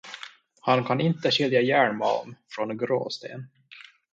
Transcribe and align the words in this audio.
Han 0.61 0.83
kan 0.83 1.01
inte 1.01 1.31
skilja 1.31 1.61
järnmalm 1.61 2.35
från 2.51 2.77
gråsten. 2.77 3.47